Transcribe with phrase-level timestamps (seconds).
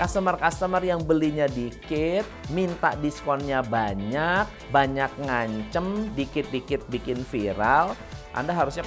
[0.00, 7.92] Customer-customer yang belinya dikit, minta diskonnya banyak, banyak ngancem, dikit-dikit bikin viral,
[8.32, 8.80] Anda harusnya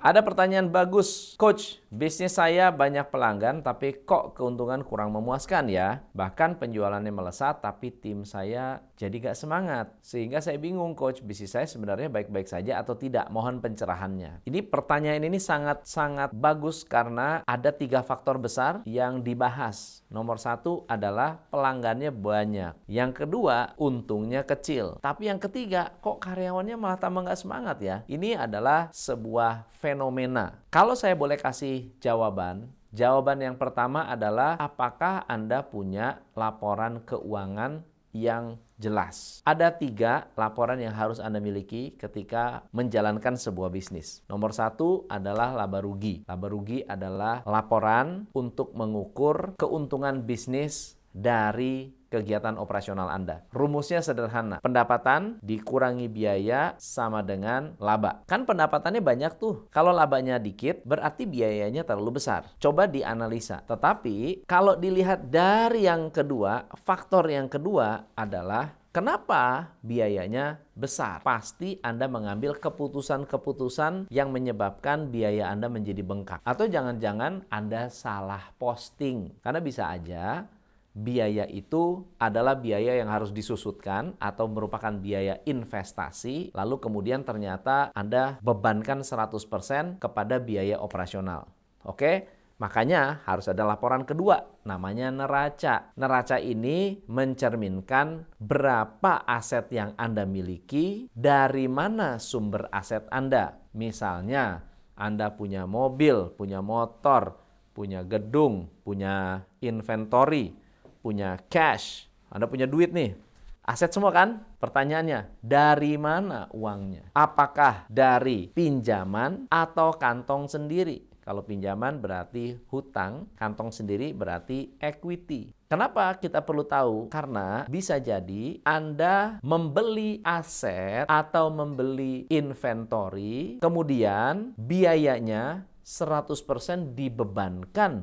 [0.00, 1.76] Ada pertanyaan bagus, Coach.
[1.92, 6.00] Bisnis saya banyak pelanggan, tapi kok keuntungan kurang memuaskan ya?
[6.16, 9.92] Bahkan penjualannya melesat, tapi tim saya jadi gak semangat.
[10.00, 11.20] Sehingga saya bingung, Coach.
[11.20, 13.28] Bisnis saya sebenarnya baik-baik saja atau tidak?
[13.28, 14.40] Mohon pencerahannya.
[14.48, 20.00] Ini pertanyaan ini sangat-sangat bagus karena ada tiga faktor besar yang dibahas.
[20.08, 22.88] Nomor satu adalah pelanggannya banyak.
[22.88, 24.96] Yang kedua, untungnya kecil.
[25.04, 28.00] Tapi yang ketiga, kok karyawannya malah tambah gak semangat ya?
[28.08, 30.62] Ini adalah sebuah fenomena.
[30.70, 37.82] Kalau saya boleh kasih jawaban, jawaban yang pertama adalah apakah Anda punya laporan keuangan
[38.14, 39.44] yang jelas.
[39.44, 44.22] Ada tiga laporan yang harus Anda miliki ketika menjalankan sebuah bisnis.
[44.26, 46.24] Nomor satu adalah laba rugi.
[46.26, 53.46] Laba rugi adalah laporan untuk mengukur keuntungan bisnis dari kegiatan operasional Anda.
[53.54, 54.58] Rumusnya sederhana.
[54.60, 58.26] Pendapatan dikurangi biaya sama dengan laba.
[58.26, 59.70] Kan pendapatannya banyak tuh.
[59.70, 62.50] Kalau labanya dikit, berarti biayanya terlalu besar.
[62.58, 63.62] Coba dianalisa.
[63.64, 71.22] Tetapi kalau dilihat dari yang kedua, faktor yang kedua adalah Kenapa biayanya besar?
[71.22, 76.42] Pasti Anda mengambil keputusan-keputusan yang menyebabkan biaya Anda menjadi bengkak.
[76.42, 79.38] Atau jangan-jangan Anda salah posting.
[79.46, 80.42] Karena bisa aja
[80.90, 88.42] biaya itu adalah biaya yang harus disusutkan atau merupakan biaya investasi lalu kemudian ternyata Anda
[88.42, 91.46] bebankan 100% kepada biaya operasional.
[91.86, 92.40] Oke?
[92.60, 95.96] Makanya harus ada laporan kedua, namanya neraca.
[95.96, 103.56] Neraca ini mencerminkan berapa aset yang Anda miliki, dari mana sumber aset Anda.
[103.72, 104.60] Misalnya,
[104.92, 107.40] Anda punya mobil, punya motor,
[107.72, 110.52] punya gedung, punya inventory,
[111.00, 113.16] punya cash, Anda punya duit nih.
[113.60, 114.40] Aset semua kan?
[114.56, 117.12] Pertanyaannya, dari mana uangnya?
[117.12, 121.10] Apakah dari pinjaman atau kantong sendiri?
[121.20, 125.52] Kalau pinjaman berarti hutang, kantong sendiri berarti equity.
[125.70, 127.06] Kenapa kita perlu tahu?
[127.12, 138.02] Karena bisa jadi Anda membeli aset atau membeli inventory, kemudian biayanya 100% dibebankan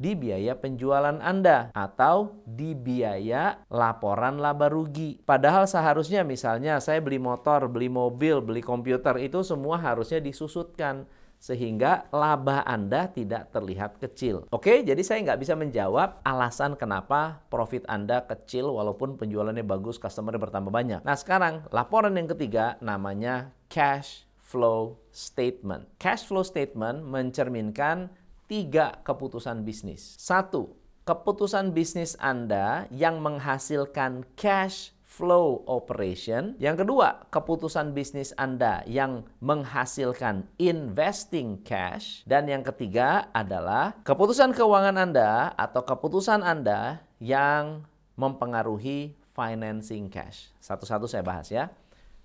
[0.00, 5.20] di biaya penjualan Anda atau di biaya laporan laba rugi.
[5.20, 11.04] Padahal seharusnya misalnya saya beli motor, beli mobil, beli komputer itu semua harusnya disusutkan
[11.40, 14.44] sehingga laba Anda tidak terlihat kecil.
[14.52, 20.36] Oke, jadi saya nggak bisa menjawab alasan kenapa profit Anda kecil walaupun penjualannya bagus, customer
[20.36, 21.00] bertambah banyak.
[21.04, 25.88] Nah sekarang laporan yang ketiga namanya cash flow statement.
[25.96, 28.12] Cash flow statement mencerminkan
[28.50, 30.18] tiga keputusan bisnis.
[30.18, 30.74] Satu,
[31.06, 36.58] keputusan bisnis Anda yang menghasilkan cash flow operation.
[36.58, 42.26] Yang kedua, keputusan bisnis Anda yang menghasilkan investing cash.
[42.26, 47.86] Dan yang ketiga adalah keputusan keuangan Anda atau keputusan Anda yang
[48.18, 50.50] mempengaruhi financing cash.
[50.58, 51.70] Satu-satu saya bahas ya.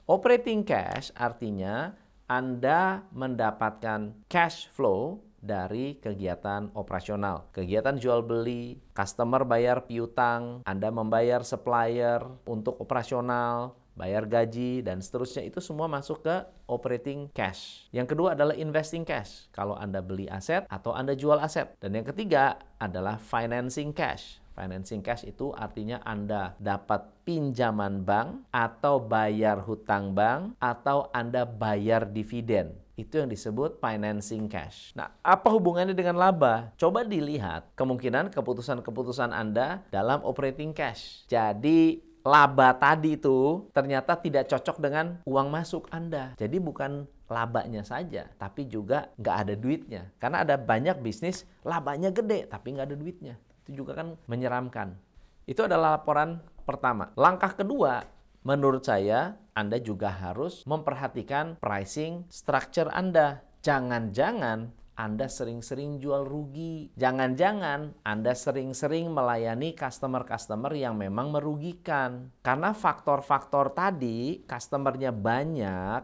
[0.09, 1.93] Operating cash artinya
[2.25, 7.53] Anda mendapatkan cash flow dari kegiatan operasional.
[7.53, 15.47] Kegiatan jual beli, customer bayar piutang, Anda membayar supplier untuk operasional, bayar gaji, dan seterusnya
[15.47, 16.35] itu semua masuk ke
[16.67, 17.87] operating cash.
[17.95, 21.77] Yang kedua adalah investing cash, kalau Anda beli aset atau Anda jual aset.
[21.79, 24.43] Dan yang ketiga adalah financing cash.
[24.55, 32.07] Financing cash itu artinya Anda dapat pinjaman bank atau bayar hutang bank atau Anda bayar
[32.07, 32.84] dividen.
[32.95, 34.95] Itu yang disebut financing cash.
[34.95, 36.71] Nah, apa hubungannya dengan laba?
[36.79, 41.27] Coba dilihat kemungkinan keputusan-keputusan Anda dalam operating cash.
[41.27, 46.33] Jadi, laba tadi itu ternyata tidak cocok dengan uang masuk Anda.
[46.39, 50.03] Jadi bukan labanya saja, tapi juga nggak ada duitnya.
[50.17, 53.35] Karena ada banyak bisnis labanya gede, tapi nggak ada duitnya.
[53.65, 54.97] Itu juga kan menyeramkan.
[55.45, 57.13] Itu adalah laporan pertama.
[57.13, 58.05] Langkah kedua,
[58.41, 63.39] menurut saya Anda juga harus memperhatikan pricing structure Anda.
[63.63, 66.87] Jangan-jangan anda sering-sering jual rugi.
[66.95, 72.31] Jangan-jangan Anda sering-sering melayani customer-customer yang memang merugikan.
[72.39, 75.99] Karena faktor-faktor tadi, customernya banyak,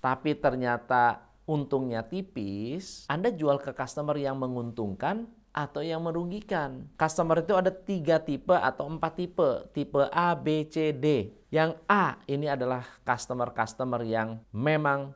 [0.00, 6.86] tapi ternyata untungnya tipis, Anda jual ke customer yang menguntungkan, atau yang merugikan.
[6.94, 9.50] Customer itu ada tiga tipe atau empat tipe.
[9.74, 11.34] Tipe A, B, C, D.
[11.50, 15.10] Yang A ini adalah customer-customer yang memang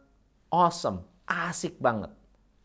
[0.50, 2.10] awesome, asik banget.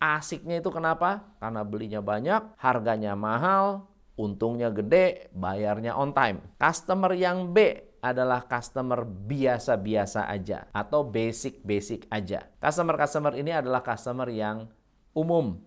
[0.01, 1.27] Asiknya itu kenapa?
[1.37, 3.85] Karena belinya banyak, harganya mahal,
[4.17, 6.41] untungnya gede, bayarnya on time.
[6.57, 12.47] Customer yang B adalah customer biasa-biasa aja atau basic-basic aja.
[12.63, 14.71] Customer-customer ini adalah customer yang
[15.11, 15.59] umum.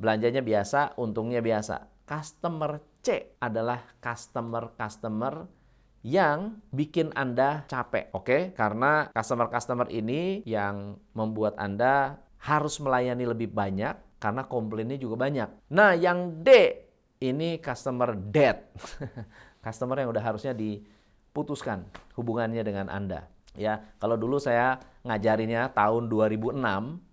[0.00, 2.08] Belanjanya biasa, untungnya biasa.
[2.08, 5.44] Customer C adalah customer-customer
[6.00, 8.24] yang bikin Anda capek, oke?
[8.24, 8.42] Okay?
[8.56, 15.68] Karena customer-customer ini yang membuat Anda harus melayani lebih banyak karena komplainnya juga banyak.
[15.76, 16.48] Nah, yang D
[17.20, 18.72] ini customer dead.
[19.64, 21.84] customer yang udah harusnya diputuskan
[22.16, 23.28] hubungannya dengan Anda.
[23.52, 26.56] Ya, kalau dulu saya ngajarinnya tahun 2006,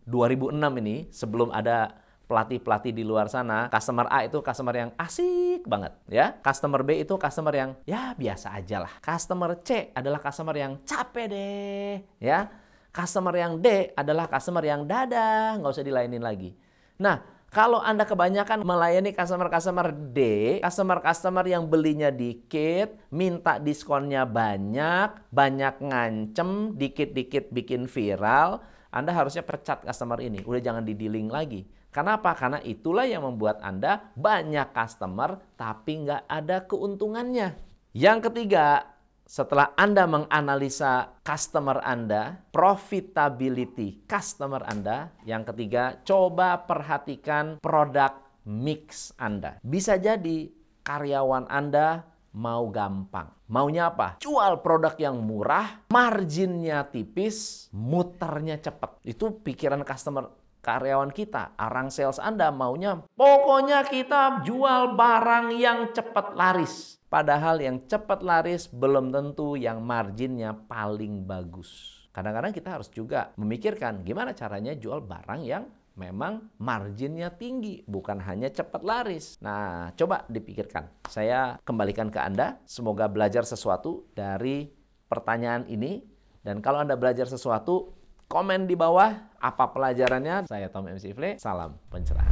[0.07, 5.95] 2006 ini sebelum ada pelatih-pelatih di luar sana, customer A itu customer yang asik banget,
[6.11, 6.35] ya.
[6.43, 8.93] Customer B itu customer yang ya biasa aja lah.
[8.99, 15.61] Customer C adalah customer yang capek deh, ya Customer yang D adalah customer yang dadah,
[15.61, 16.57] nggak usah dilainin lagi.
[16.97, 17.21] Nah,
[17.53, 20.19] kalau Anda kebanyakan melayani customer-customer D,
[20.65, 29.83] customer-customer yang belinya dikit, minta diskonnya banyak, banyak ngancem, dikit-dikit bikin viral, Anda harusnya pecat
[29.83, 30.43] customer ini.
[30.43, 31.67] Udah jangan didiling lagi.
[31.91, 32.35] Kenapa?
[32.37, 37.57] Karena itulah yang membuat Anda banyak customer tapi nggak ada keuntungannya.
[37.97, 38.97] Yang ketiga,
[39.27, 45.11] setelah Anda menganalisa customer Anda, profitability customer Anda.
[45.27, 48.15] Yang ketiga, coba perhatikan produk
[48.47, 49.59] mix Anda.
[49.59, 50.47] Bisa jadi
[50.87, 52.07] karyawan Anda
[52.37, 53.33] mau gampang.
[53.49, 54.21] Maunya apa?
[54.21, 59.01] Jual produk yang murah, marginnya tipis, muternya cepat.
[59.01, 60.29] Itu pikiran customer
[60.61, 66.99] karyawan kita, arang sales Anda maunya pokoknya kita jual barang yang cepat laris.
[67.07, 72.03] Padahal yang cepat laris belum tentu yang marginnya paling bagus.
[72.11, 75.63] Kadang-kadang kita harus juga memikirkan gimana caranya jual barang yang
[75.97, 79.35] memang marginnya tinggi, bukan hanya cepat laris.
[79.41, 80.87] Nah, coba dipikirkan.
[81.09, 84.69] Saya kembalikan ke Anda, semoga belajar sesuatu dari
[85.09, 86.05] pertanyaan ini.
[86.45, 87.91] Dan kalau Anda belajar sesuatu,
[88.29, 90.47] komen di bawah apa pelajarannya.
[90.47, 92.31] Saya Tom MC Ifle, salam pencerahan.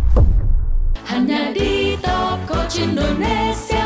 [1.06, 3.85] Hanya di Top Coach Indonesia.